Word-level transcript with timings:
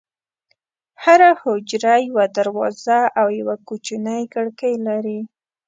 هره 1.03 1.29
حجره 1.43 1.93
یوه 2.07 2.25
دروازه 2.37 2.99
او 3.19 3.27
یوه 3.39 3.55
کوچنۍ 3.67 4.21
کړکۍ 4.33 4.75
لري. 4.87 5.19